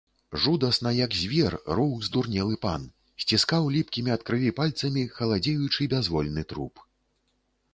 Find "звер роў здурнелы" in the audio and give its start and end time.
1.23-2.57